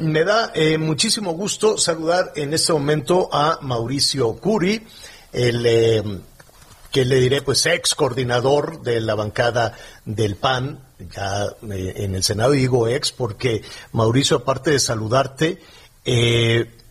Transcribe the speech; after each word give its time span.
Me 0.00 0.24
da 0.24 0.50
eh, 0.54 0.78
muchísimo 0.78 1.32
gusto 1.32 1.76
saludar 1.76 2.32
en 2.34 2.54
este 2.54 2.72
momento 2.72 3.28
a 3.30 3.58
Mauricio 3.60 4.32
Curi, 4.36 4.86
el 5.30 5.66
eh, 5.66 6.02
que 6.90 7.04
le 7.04 7.16
diré 7.16 7.42
pues 7.42 7.66
ex 7.66 7.94
coordinador 7.94 8.80
de 8.80 9.02
la 9.02 9.14
bancada 9.14 9.76
del 10.06 10.36
PAN, 10.36 10.80
ya 10.98 11.44
eh, 11.70 11.92
en 11.96 12.14
el 12.14 12.24
Senado 12.24 12.52
digo 12.52 12.88
ex 12.88 13.12
porque 13.12 13.62
Mauricio 13.92 14.38
aparte 14.38 14.70
de 14.70 14.78
saludarte, 14.80 15.58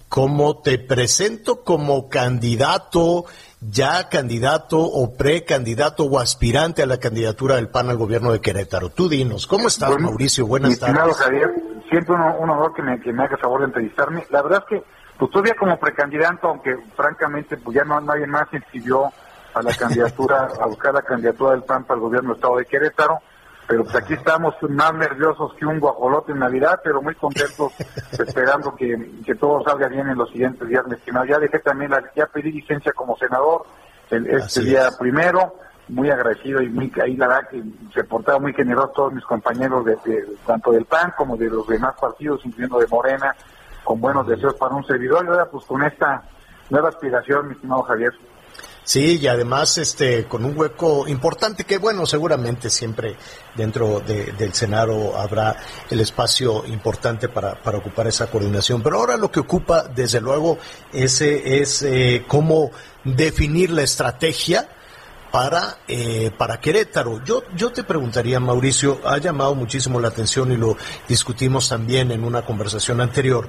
como 0.08 0.58
te 0.60 0.78
presento 0.78 1.64
como 1.64 2.10
candidato, 2.10 3.26
ya 3.62 4.08
candidato 4.08 4.80
o 4.80 5.14
precandidato 5.16 6.06
o 6.06 6.20
aspirante 6.20 6.82
a 6.82 6.86
la 6.86 6.98
candidatura 6.98 7.56
del 7.56 7.70
PAN 7.70 7.90
al 7.90 7.98
gobierno 7.98 8.32
de 8.32 8.40
Querétaro. 8.40 8.90
Tú 8.90 9.10
dinos, 9.10 9.48
¿cómo 9.48 9.68
estás 9.68 9.90
Bueno, 9.90 10.08
Mauricio? 10.08 10.48
Buenas 10.48 10.70
mi 10.70 10.74
estimado 10.74 11.12
tardes. 11.12 11.18
Javier, 11.18 11.54
siempre 11.90 12.16
un, 12.16 12.22
un 12.22 12.50
honor 12.50 12.74
que 12.74 12.82
me, 12.82 13.00
que 13.02 13.12
me 13.12 13.24
haga 13.24 13.38
favor 13.38 13.60
de 13.62 13.66
entrevistarme. 13.68 14.26
La 14.30 14.42
verdad 14.42 14.64
es 14.70 14.80
que, 14.80 14.86
pues 15.18 15.32
todavía 15.32 15.56
como 15.56 15.78
precandidato, 15.78 16.48
aunque 16.48 16.78
francamente 16.96 17.58
pues 17.58 17.76
ya 17.76 17.84
no 17.84 18.00
nadie 18.00 18.28
más 18.28 18.50
se 18.50 18.58
inscribió 18.58 19.12
a 19.54 19.62
la 19.62 19.74
candidatura, 19.74 20.48
a 20.62 20.66
buscar 20.68 20.94
la 20.94 21.02
candidatura 21.02 21.52
del 21.52 21.64
PAN 21.64 21.84
para 21.84 21.96
el 21.96 22.02
gobierno 22.02 22.30
del 22.30 22.38
estado 22.38 22.58
de 22.58 22.66
Querétaro, 22.66 23.20
pero 23.70 23.84
pues 23.84 23.96
aquí 23.98 24.16
estamos 24.16 24.56
más 24.68 24.94
nerviosos 24.96 25.54
que 25.54 25.64
un 25.66 25.80
guajolote 25.80 26.32
en 26.32 26.40
Navidad, 26.40 26.80
pero 26.84 27.04
muy 27.04 27.14
contentos, 27.14 27.72
esperando 28.12 28.76
que, 28.76 29.22
que 29.24 29.36
todo 29.36 29.64
salga 29.64 29.88
bien 29.88 30.10
en 30.10 30.18
los 30.18 30.28
siguientes 30.32 30.68
días, 30.68 30.86
mi 30.88 30.96
estimado. 30.96 31.26
Ya 31.28 31.38
dejé 31.38 31.60
también, 31.60 31.92
la, 31.92 32.04
ya 32.16 32.26
pedí 32.26 32.52
licencia 32.52 32.92
como 32.94 33.16
senador 33.16 33.62
el, 34.10 34.26
este 34.26 34.38
Así 34.62 34.66
día 34.66 34.88
es. 34.88 34.98
primero, 34.98 35.54
muy 35.88 36.10
agradecido 36.10 36.64
y 36.64 36.70
muy 36.70 36.92
ahí 37.00 37.16
la 37.16 37.28
verdad 37.28 37.50
que 37.50 37.64
se 37.94 38.40
muy 38.40 38.54
generosos 38.54 38.94
todos 38.94 39.14
mis 39.14 39.24
compañeros 39.26 39.86
de, 39.86 39.96
de- 40.04 40.26
tanto 40.48 40.72
del 40.72 40.86
PAN 40.86 41.14
como 41.16 41.38
de 41.38 41.48
los 41.52 41.68
demás 41.68 41.94
partidos, 42.02 42.44
incluyendo 42.46 42.80
de 42.80 42.88
Morena, 42.88 43.36
con 43.84 44.02
buenos 44.02 44.26
deseos 44.28 44.56
para 44.56 44.74
un 44.74 44.84
servidor 44.86 45.26
y 45.26 45.28
ahora 45.30 45.46
pues 45.46 45.64
con 45.66 45.84
esta 45.84 46.24
nueva 46.72 46.90
aspiración, 46.90 47.48
mi 47.48 47.54
estimado 47.54 47.84
Javier. 47.84 48.14
Sí, 48.90 49.20
y 49.22 49.28
además 49.28 49.78
este 49.78 50.26
con 50.26 50.44
un 50.46 50.58
hueco 50.58 51.08
importante 51.08 51.64
que 51.64 51.78
bueno, 51.78 52.08
seguramente 52.08 52.72
siempre 52.72 53.16
dentro 53.56 54.00
de- 54.00 54.32
del 54.32 54.52
Senado 54.56 55.16
habrá 55.16 55.56
el 55.92 56.00
espacio 56.00 56.66
importante 56.66 57.30
para, 57.30 57.54
para 57.62 57.78
ocupar 57.78 58.08
esa 58.08 58.26
coordinación. 58.32 58.82
Pero 58.82 58.98
ahora 58.98 59.16
lo 59.16 59.30
que 59.30 59.42
ocupa, 59.42 59.84
desde 59.84 60.20
luego, 60.20 60.58
ese 60.92 61.62
es 61.62 61.84
eh, 61.84 62.26
cómo 62.28 62.72
definir 63.04 63.70
la 63.70 63.84
estrategia 63.84 64.68
para, 65.32 65.80
eh, 65.88 66.32
para 66.38 66.60
Querétaro. 66.60 67.24
Yo, 67.24 67.44
yo 67.56 67.72
te 67.72 67.84
preguntaría, 67.84 68.40
Mauricio, 68.40 69.00
ha 69.06 69.18
llamado 69.18 69.56
muchísimo 69.56 70.00
la 70.00 70.10
atención 70.10 70.52
y 70.52 70.58
lo 70.58 70.78
discutimos 71.08 71.70
también 71.70 72.12
en 72.12 72.24
una 72.24 72.44
conversación 72.44 73.02
anterior, 73.02 73.48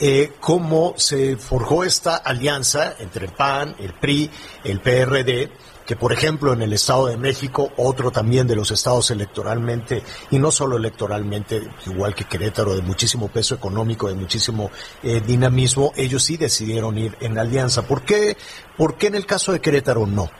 eh, 0.00 0.32
cómo 0.40 0.94
se 0.96 1.36
forjó 1.36 1.84
esta 1.84 2.16
alianza 2.16 2.94
entre 2.98 3.26
el 3.26 3.32
PAN, 3.32 3.74
el 3.78 3.94
PRI, 3.94 4.30
el 4.64 4.80
PRD, 4.80 5.50
que 5.88 5.96
por 5.96 6.12
ejemplo 6.12 6.52
en 6.52 6.60
el 6.60 6.74
Estado 6.74 7.06
de 7.06 7.16
México, 7.16 7.72
otro 7.78 8.10
también 8.10 8.46
de 8.46 8.54
los 8.54 8.70
estados 8.70 9.10
electoralmente, 9.10 10.02
y 10.30 10.38
no 10.38 10.50
solo 10.50 10.76
electoralmente, 10.76 11.62
igual 11.86 12.14
que 12.14 12.26
Querétaro, 12.26 12.74
de 12.74 12.82
muchísimo 12.82 13.28
peso 13.28 13.54
económico, 13.54 14.06
de 14.08 14.14
muchísimo 14.14 14.70
eh, 15.02 15.22
dinamismo, 15.26 15.94
ellos 15.96 16.24
sí 16.24 16.36
decidieron 16.36 16.98
ir 16.98 17.16
en 17.20 17.38
alianza. 17.38 17.86
¿Por 17.86 18.02
qué, 18.02 18.36
¿Por 18.76 18.96
qué 18.98 19.06
en 19.06 19.14
el 19.14 19.24
caso 19.24 19.50
de 19.52 19.60
Querétaro 19.60 20.06
no? 20.06 20.30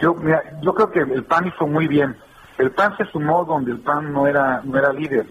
Yo, 0.00 0.14
mira, 0.14 0.42
yo 0.60 0.74
creo 0.74 0.90
que 0.90 1.00
el 1.00 1.24
PAN 1.24 1.46
hizo 1.46 1.66
muy 1.66 1.86
bien. 1.86 2.16
El 2.58 2.70
PAN 2.70 2.96
se 2.96 3.04
sumó 3.06 3.44
donde 3.44 3.72
el 3.72 3.78
PAN 3.78 4.12
no 4.12 4.26
era, 4.26 4.60
no 4.64 4.78
era 4.78 4.92
líder. 4.92 5.26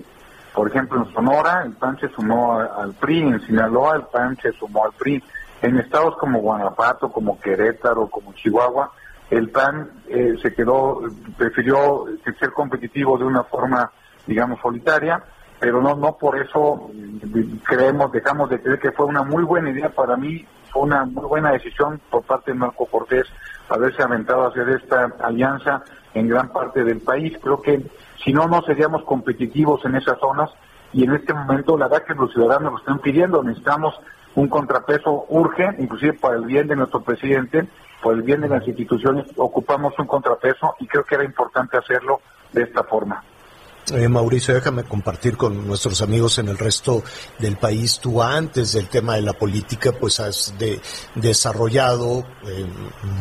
Por 0.54 0.68
ejemplo, 0.68 1.04
en 1.04 1.14
Sonora, 1.14 1.64
el 1.66 1.74
PAN 1.74 1.98
se 2.00 2.10
sumó 2.10 2.60
al 2.60 2.94
PRI, 2.94 3.20
en 3.20 3.42
Sinaloa, 3.42 3.96
el 3.96 4.04
PAN 4.04 4.38
se 4.42 4.52
sumó 4.54 4.86
al 4.86 4.92
PRI. 4.94 5.24
En 5.62 5.78
estados 5.78 6.16
como 6.18 6.40
Guanajuato, 6.40 7.10
como 7.12 7.40
Querétaro, 7.40 8.08
como 8.08 8.34
Chihuahua, 8.34 8.92
el 9.30 9.50
PAN 9.50 9.90
eh, 10.10 10.36
se 10.42 10.54
quedó, 10.54 11.02
prefirió 11.38 12.06
ser 12.40 12.52
competitivo 12.52 13.18
de 13.18 13.26
una 13.26 13.44
forma, 13.44 13.90
digamos, 14.28 14.60
solitaria, 14.60 15.24
pero 15.60 15.82
no, 15.82 15.96
no 15.96 16.18
por 16.18 16.38
eso 16.38 16.90
mm, 16.94 17.58
creemos, 17.64 18.12
dejamos 18.12 18.50
de 18.50 18.62
creer 18.62 18.80
que 18.80 18.92
fue 18.92 19.06
una 19.06 19.24
muy 19.24 19.44
buena 19.44 19.70
idea 19.70 19.90
para 19.90 20.18
mí, 20.18 20.46
fue 20.74 20.82
una 20.82 21.06
muy 21.06 21.26
buena 21.26 21.52
decisión 21.52 22.02
por 22.10 22.24
parte 22.24 22.52
de 22.52 22.58
Marco 22.58 22.88
Cortés 22.88 23.28
haberse 23.70 24.02
aventado 24.02 24.44
a 24.44 24.48
hacer 24.50 24.68
esta 24.70 25.06
alianza 25.22 25.84
en 26.14 26.28
gran 26.28 26.52
parte 26.52 26.84
del 26.84 27.00
país. 27.00 27.38
Creo 27.42 27.62
que 27.62 27.82
si 28.24 28.34
no, 28.34 28.48
no 28.48 28.62
seríamos 28.64 29.04
competitivos 29.04 29.86
en 29.86 29.96
esas 29.96 30.20
zonas 30.20 30.50
y 30.92 31.04
en 31.04 31.14
este 31.14 31.34
momento 31.34 31.78
la 31.78 31.88
verdad 31.88 32.06
que 32.06 32.16
los 32.16 32.34
ciudadanos 32.34 32.74
lo 32.74 32.80
están 32.80 33.00
pidiendo. 33.00 33.44
Necesitamos 33.44 33.96
un 34.36 34.48
contrapeso 34.50 35.26
urge, 35.30 35.70
inclusive 35.78 36.14
para 36.14 36.36
el 36.36 36.46
bien 36.46 36.68
de 36.68 36.76
nuestro 36.76 37.02
presidente, 37.02 37.68
por 38.02 38.16
el 38.16 38.24
bien 38.24 38.42
de 38.42 38.50
las 38.50 38.68
instituciones, 38.68 39.26
ocupamos 39.38 39.94
un 40.00 40.08
contrapeso 40.08 40.76
y 40.80 40.88
creo 40.88 41.04
que 41.04 41.16
era 41.16 41.24
importante 41.24 41.78
hacerlo 41.78 42.20
de 42.52 42.64
esta 42.64 42.84
forma. 42.84 43.24
Eh, 43.92 44.08
Mauricio, 44.08 44.54
déjame 44.54 44.84
compartir 44.86 45.36
con 45.36 45.68
nuestros 45.68 46.02
amigos 46.02 46.38
en 46.38 46.48
el 46.48 46.58
resto 46.58 47.04
del 47.40 47.58
país. 47.58 48.00
Tú 48.00 48.22
antes 48.22 48.72
del 48.72 48.88
tema 48.88 49.16
de 49.16 49.22
la 49.24 49.34
política, 49.34 49.92
pues 49.92 50.22
has 50.22 50.54
de- 50.58 50.80
desarrollado 51.16 52.26
eh, 52.48 52.66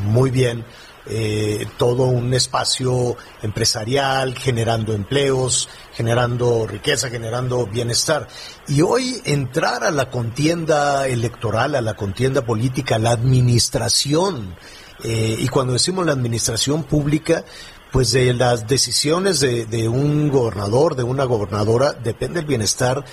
muy 0.04 0.30
bien 0.30 0.64
eh, 1.06 1.66
todo 1.78 2.04
un 2.04 2.32
espacio 2.32 3.16
empresarial, 3.42 4.38
generando 4.38 4.92
empleos, 4.94 5.68
generando 5.94 6.64
riqueza, 6.68 7.10
generando 7.10 7.66
bienestar. 7.66 8.28
Y 8.68 8.82
hoy 8.82 9.20
entrar 9.24 9.82
a 9.82 9.90
la 9.90 10.10
contienda 10.10 11.08
electoral, 11.08 11.74
a 11.74 11.80
la 11.80 11.94
contienda 11.96 12.42
política, 12.42 12.94
a 12.96 12.98
la 13.00 13.10
administración, 13.10 14.54
eh, 15.02 15.34
y 15.40 15.48
cuando 15.48 15.72
decimos 15.72 16.06
la 16.06 16.12
administración 16.12 16.84
pública, 16.84 17.44
pues 17.92 18.12
de 18.12 18.32
las 18.32 18.66
decisiones 18.66 19.38
de, 19.40 19.66
de 19.66 19.88
un 19.88 20.30
gobernador, 20.30 20.96
de 20.96 21.02
una 21.02 21.24
gobernadora, 21.24 21.92
depende 21.92 22.40
el 22.40 22.46
bienestar 22.46 23.04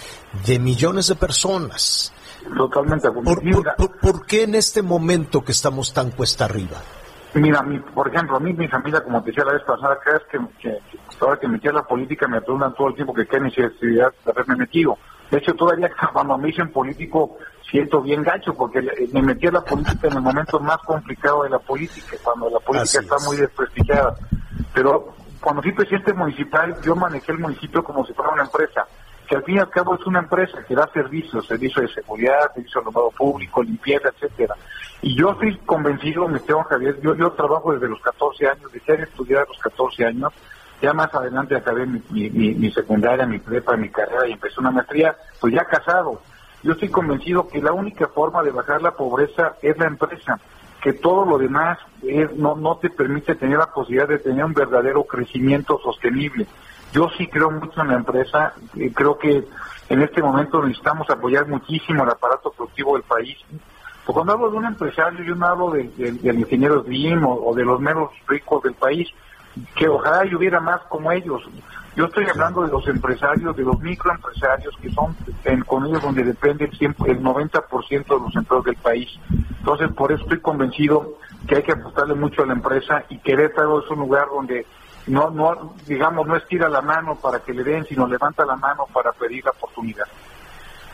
de 0.45 0.57
millones 0.57 1.07
de 1.07 1.15
personas. 1.15 2.13
Totalmente. 2.57 3.11
¿Por, 3.11 3.23
por- 3.43 3.75
por- 3.75 3.99
por 3.99 4.25
qué 4.25 4.43
en 4.43 4.55
este 4.55 4.81
momento 4.81 5.43
que 5.43 5.51
estamos 5.51 5.93
tan 5.93 6.11
cuesta 6.11 6.45
arriba? 6.45 6.77
Mira, 7.33 7.61
mi, 7.61 7.77
por 7.79 8.07
ejemplo, 8.07 8.37
a 8.37 8.39
mí, 8.39 8.53
mi 8.53 8.67
familia, 8.67 9.03
como 9.03 9.21
te 9.21 9.29
decía 9.29 9.43
la 9.45 9.53
vez 9.53 9.61
pasada, 9.63 9.99
cada 10.03 10.17
vez 10.17 10.27
que, 10.31 10.39
que, 10.61 10.77
ahora 11.21 11.39
que 11.39 11.47
metí 11.47 11.67
a 11.67 11.73
la 11.73 11.83
política 11.83 12.27
me 12.27 12.41
preguntan 12.41 12.73
todo 12.73 12.87
el 12.87 12.95
tiempo 12.95 13.13
que 13.13 13.27
qué 13.27 13.39
necesidad 13.39 14.11
de 14.25 14.31
haberme 14.31 14.55
metido. 14.55 14.97
De 15.29 15.37
hecho, 15.37 15.53
todavía 15.53 15.91
cuando 16.11 16.37
me 16.39 16.47
dicen 16.47 16.71
político, 16.71 17.37
siento 17.69 18.01
bien 18.01 18.23
gacho, 18.23 18.55
porque 18.55 18.81
le- 18.81 18.93
me 19.13 19.21
metí 19.21 19.45
a 19.45 19.51
la 19.51 19.61
política 19.63 20.07
en 20.07 20.13
el 20.13 20.21
momento 20.21 20.59
más 20.59 20.79
complicado 20.79 21.43
de 21.43 21.49
la 21.51 21.59
política, 21.59 22.17
cuando 22.23 22.49
la 22.49 22.59
política 22.59 22.81
Así 22.83 22.97
está 22.97 23.15
es. 23.17 23.25
muy 23.27 23.37
desprestigiada. 23.37 24.15
Pero 24.73 25.13
cuando 25.41 25.61
fui 25.61 25.71
presidente 25.71 26.13
municipal, 26.13 26.77
yo 26.81 26.95
manejé 26.95 27.31
el 27.31 27.39
municipio 27.39 27.83
como 27.83 28.05
si 28.05 28.13
fuera 28.13 28.31
una 28.31 28.43
empresa, 28.43 28.85
que 29.27 29.35
al 29.35 29.43
fin 29.43 29.57
y 29.57 29.59
al 29.59 29.69
cabo 29.69 29.95
es 29.95 30.05
una 30.05 30.19
empresa 30.19 30.63
que 30.67 30.75
da 30.75 30.89
servicios, 30.91 31.45
servicio 31.45 31.81
de 31.81 31.87
seguridad, 31.89 32.51
servicio 32.53 32.81
de 32.81 32.83
alumbrado 32.83 33.11
público, 33.11 33.61
limpieza, 33.61 34.09
etcétera. 34.09 34.55
Y 35.01 35.15
yo 35.15 35.31
estoy 35.31 35.57
convencido, 35.59 36.27
me 36.27 36.39
tengo 36.39 36.63
Javier, 36.63 36.99
yo, 37.01 37.15
yo 37.15 37.31
trabajo 37.31 37.73
desde 37.73 37.87
los 37.87 38.01
14 38.01 38.47
años, 38.47 38.71
dejé 38.71 38.97
de 38.97 39.03
estudiar 39.03 39.43
a 39.43 39.47
los 39.47 39.59
14 39.59 40.05
años, 40.05 40.33
ya 40.81 40.93
más 40.93 41.13
adelante 41.13 41.55
acabé 41.55 41.85
mi, 41.85 42.01
mi, 42.09 42.71
secundaria, 42.71 43.25
mi 43.25 43.39
prepa, 43.39 43.75
mi 43.75 43.89
carrera 43.89 44.27
y 44.27 44.33
empecé 44.33 44.59
una 44.59 44.71
maestría, 44.71 45.15
pues 45.39 45.53
ya 45.53 45.65
casado. 45.65 46.21
Yo 46.63 46.73
estoy 46.73 46.89
convencido 46.89 47.47
que 47.47 47.61
la 47.61 47.71
única 47.71 48.07
forma 48.07 48.43
de 48.43 48.51
bajar 48.51 48.81
la 48.81 48.91
pobreza 48.91 49.55
es 49.61 49.77
la 49.77 49.87
empresa, 49.87 50.39
que 50.81 50.93
todo 50.93 51.25
lo 51.25 51.37
demás 51.37 51.77
es- 52.03 52.31
no, 52.37 52.55
no 52.55 52.77
te 52.77 52.89
permite 52.89 53.35
tener 53.35 53.57
la 53.57 53.71
posibilidad 53.73 54.07
de 54.07 54.19
tener 54.19 54.43
un 54.45 54.53
verdadero 54.53 55.03
crecimiento 55.03 55.77
sostenible. 55.83 56.47
Yo 56.93 57.07
sí 57.17 57.27
creo 57.27 57.51
mucho 57.51 57.81
en 57.81 57.89
la 57.89 57.95
empresa, 57.95 58.53
creo 58.95 59.17
que 59.17 59.43
en 59.89 60.01
este 60.01 60.21
momento 60.21 60.61
necesitamos 60.63 61.09
apoyar 61.09 61.47
muchísimo 61.47 62.03
el 62.03 62.09
aparato 62.09 62.51
productivo 62.51 62.93
del 62.93 63.03
país. 63.03 63.37
Porque 64.05 64.13
cuando 64.13 64.33
hablo 64.33 64.49
de 64.51 64.57
un 64.57 64.65
empresario, 64.65 65.23
yo 65.23 65.35
no 65.35 65.45
hablo 65.45 65.71
del, 65.71 65.95
del- 65.95 66.21
del 66.21 66.39
ingeniero 66.39 66.83
Slim 66.83 67.23
o, 67.25 67.35
o 67.49 67.53
de 67.53 67.63
los 67.63 67.79
menos 67.79 68.09
ricos 68.27 68.63
del 68.63 68.73
país. 68.75 69.07
Que 69.75 69.87
ojalá 69.87 70.23
hubiera 70.35 70.59
más 70.59 70.81
como 70.89 71.11
ellos. 71.11 71.41
Yo 71.95 72.05
estoy 72.05 72.25
hablando 72.25 72.61
de 72.61 72.69
los 72.69 72.87
empresarios, 72.87 73.55
de 73.55 73.63
los 73.63 73.79
microempresarios, 73.79 74.75
que 74.77 74.89
son 74.91 75.15
en, 75.43 75.61
con 75.61 75.85
ellos 75.85 76.01
donde 76.01 76.23
depende 76.23 76.65
el, 76.65 76.95
el 77.07 77.21
90% 77.21 77.89
de 77.89 78.19
los 78.19 78.35
empleos 78.35 78.63
del 78.63 78.75
país. 78.75 79.09
Entonces, 79.57 79.91
por 79.93 80.11
eso 80.11 80.23
estoy 80.23 80.39
convencido 80.39 81.15
que 81.47 81.57
hay 81.57 81.63
que 81.63 81.73
apostarle 81.73 82.13
mucho 82.13 82.43
a 82.43 82.45
la 82.45 82.53
empresa 82.53 83.03
y 83.09 83.17
Querétaro 83.17 83.83
es 83.83 83.89
un 83.91 83.99
lugar 83.99 84.27
donde 84.29 84.65
no, 85.07 85.29
no, 85.31 85.73
digamos, 85.87 86.27
no 86.27 86.35
estira 86.35 86.69
la 86.69 86.81
mano 86.81 87.15
para 87.15 87.39
que 87.39 87.53
le 87.53 87.63
den, 87.63 87.85
sino 87.85 88.07
levanta 88.07 88.45
la 88.45 88.55
mano 88.55 88.85
para 88.93 89.11
pedir 89.11 89.43
la 89.43 89.51
oportunidad. 89.51 90.05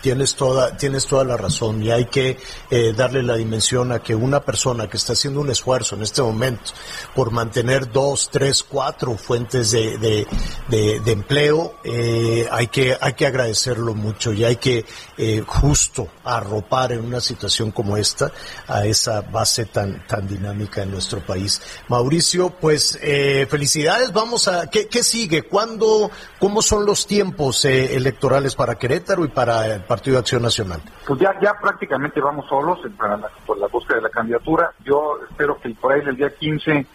Tienes 0.05 0.35
toda, 0.35 0.77
tienes 0.77 1.07
toda 1.07 1.23
la 1.23 1.35
razón 1.35 1.81
y 1.81 1.89
hay 1.89 2.05
que 2.05 2.37
eh, 2.69 2.93
darle 2.95 3.23
la 3.23 3.37
dimensión 3.37 3.91
a 3.91 4.03
que 4.03 4.13
una 4.13 4.39
persona 4.45 4.87
que 4.87 4.97
está 4.97 5.13
haciendo 5.13 5.41
un 5.41 5.49
esfuerzo 5.49 5.95
en 5.95 6.03
este 6.03 6.21
momento 6.21 6.73
por 7.15 7.31
mantener 7.31 7.91
dos, 7.91 8.29
tres, 8.31 8.61
cuatro 8.61 9.17
fuentes 9.17 9.71
de, 9.71 9.97
de, 9.97 11.11
empleo, 11.11 11.79
eh, 11.83 12.47
hay 12.51 12.67
que 12.67 12.95
hay 13.01 13.13
que 13.13 13.25
agradecerlo 13.25 13.95
mucho 13.95 14.31
y 14.31 14.43
hay 14.43 14.57
que 14.57 14.85
eh, 15.17 15.43
justo 15.43 16.07
arropar 16.23 16.91
en 16.91 17.03
una 17.03 17.19
situación 17.19 17.71
como 17.71 17.97
esta 17.97 18.31
a 18.67 18.85
esa 18.85 19.21
base 19.21 19.65
tan 19.65 20.05
tan 20.05 20.27
dinámica 20.27 20.83
en 20.83 20.91
nuestro 20.91 21.25
país. 21.25 21.59
Mauricio, 21.87 22.51
pues 22.51 22.99
felicidades. 23.49 24.13
Vamos 24.13 24.47
a 24.47 24.69
qué, 24.69 24.87
qué 24.87 25.01
sigue, 25.01 25.41
cuándo, 25.41 26.11
cómo 26.39 26.61
son 26.61 26.85
los 26.85 27.07
tiempos 27.07 27.65
electorales 27.65 28.53
para 28.53 28.77
Querétaro 28.77 29.25
y 29.25 29.29
para 29.29 29.83
Partido 29.95 30.19
Acción 30.19 30.41
Nacional? 30.41 30.81
Pues 31.07 31.21
ya, 31.21 31.39
ya 31.39 31.53
prácticamente 31.53 32.19
vamos 32.19 32.45
solos 32.49 32.79
para 32.97 33.15
la, 33.15 33.29
por 33.45 33.57
la 33.57 33.67
búsqueda 33.67 33.95
de 33.95 34.03
la 34.03 34.09
candidatura. 34.09 34.73
Yo 34.83 35.19
espero 35.29 35.57
que 35.57 35.69
por 35.69 35.93
ahí 35.93 36.01
del 36.01 36.17
día 36.17 36.35
15, 36.35 36.85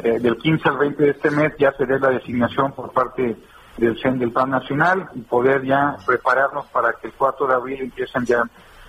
eh, 0.00 0.18
del 0.20 0.36
15 0.36 0.68
al 0.68 0.76
20 0.76 1.02
de 1.02 1.10
este 1.10 1.30
mes, 1.30 1.54
ya 1.58 1.72
se 1.72 1.86
dé 1.86 1.98
la 1.98 2.10
designación 2.10 2.72
por 2.72 2.92
parte 2.92 3.34
del 3.78 3.98
CEN 4.02 4.18
del 4.18 4.30
Plan 4.30 4.50
Nacional 4.50 5.08
y 5.14 5.22
poder 5.22 5.64
ya 5.64 5.96
prepararnos 6.04 6.66
para 6.66 6.92
que 6.92 7.06
el 7.06 7.14
4 7.14 7.46
de 7.46 7.54
abril 7.54 7.80
empiecen 7.80 8.26
ya 8.26 8.42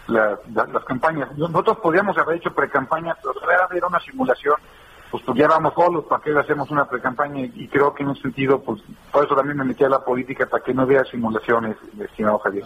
las 0.07 0.83
campañas. 0.85 1.29
Nosotros 1.37 1.77
podríamos 1.77 2.17
haber 2.17 2.35
hecho 2.35 2.53
pre-campaña, 2.53 3.15
pero 3.21 3.33
haber 3.63 3.85
una 3.85 4.01
simulación 4.01 4.55
pues, 5.11 5.23
pues 5.25 5.37
ya 5.37 5.47
vamos 5.47 5.73
solos, 5.73 6.05
¿para 6.09 6.21
qué 6.21 6.37
hacemos 6.37 6.69
una 6.71 6.85
pre-campaña? 6.85 7.45
Y 7.55 7.67
creo 7.69 7.93
que 7.93 8.03
en 8.03 8.09
un 8.09 8.15
sentido, 8.17 8.61
pues 8.61 8.81
por 9.11 9.25
eso 9.25 9.35
también 9.35 9.57
me 9.57 9.63
metí 9.63 9.83
a 9.83 9.89
la 9.89 10.03
política, 10.03 10.45
para 10.45 10.63
que 10.63 10.73
no 10.73 10.85
vea 10.85 11.03
simulaciones, 11.05 11.77
estimado 11.99 12.39
Javier. 12.39 12.65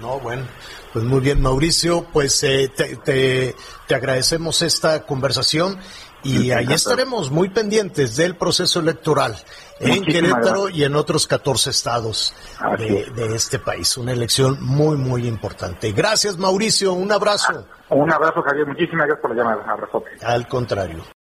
No, 0.00 0.20
bueno, 0.20 0.44
pues 0.92 1.04
muy 1.04 1.20
bien, 1.20 1.40
Mauricio, 1.40 2.06
pues 2.12 2.42
eh, 2.44 2.70
te, 2.74 2.96
te, 2.96 3.94
agradecemos 3.94 4.62
esta 4.62 5.04
conversación 5.04 5.78
y 6.22 6.50
ahí 6.50 6.72
estaremos 6.72 7.30
muy 7.30 7.48
pendientes 7.48 8.16
del 8.16 8.36
proceso 8.36 8.80
electoral 8.80 9.36
en 9.80 10.04
Querétaro 10.04 10.68
y 10.68 10.84
en 10.84 10.94
otros 10.96 11.26
14 11.26 11.70
estados 11.70 12.34
de, 12.78 13.10
de, 13.14 13.34
este 13.34 13.58
país. 13.58 13.96
Una 13.96 14.12
elección 14.12 14.58
muy, 14.60 14.96
muy 14.96 15.26
importante. 15.26 15.92
Gracias, 15.92 16.36
Mauricio. 16.38 16.92
Un 16.92 17.12
abrazo. 17.12 17.66
Un 17.90 18.12
abrazo, 18.12 18.42
Javier. 18.42 18.66
Muchísimas 18.66 19.06
gracias 19.06 19.20
por 19.20 19.34
la 19.34 19.42
llamada. 19.42 19.76
Al 20.22 20.46
contrario. 20.48 21.17